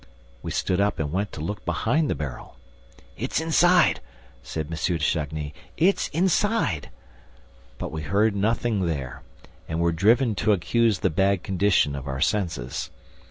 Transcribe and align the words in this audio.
..."We 0.41 0.49
stood 0.49 0.81
up 0.81 0.97
and 0.97 1.11
went 1.11 1.31
to 1.33 1.41
look 1.41 1.63
behind 1.63 2.09
the 2.09 2.15
barrel. 2.15 2.55
"It's 3.17 3.39
inside," 3.39 3.99
said 4.41 4.65
M. 4.65 4.71
de 4.71 4.97
Chagny, 4.97 5.53
"it's 5.77 6.07
inside!" 6.07 6.89
But 7.77 7.91
we 7.91 8.01
heard 8.01 8.35
nothing 8.35 8.87
there 8.87 9.21
and 9.69 9.79
were 9.79 9.91
driven 9.91 10.33
to 10.41 10.53
accuse 10.53 11.01
the 11.01 11.11
bad 11.11 11.43
condition 11.43 11.95
of 11.95 12.07
our 12.07 12.19
senses. 12.19 12.89